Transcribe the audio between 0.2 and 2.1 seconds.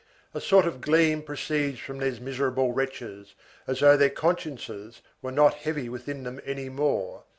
A sort of gleam proceeds from